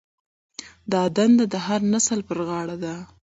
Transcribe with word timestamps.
دا 0.91 1.01
دنده 1.15 1.45
د 1.53 1.55
هر 1.65 1.81
نسل 1.93 2.19
پر 2.27 2.39
غاړه 2.47 2.75
ده. 2.83 2.95